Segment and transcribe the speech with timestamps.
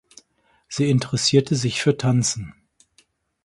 [0.67, 2.55] Sie interessierte sich für Tanzen.